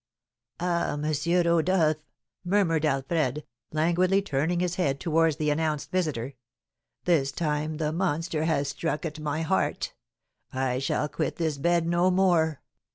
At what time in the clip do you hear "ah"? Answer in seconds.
0.59-0.93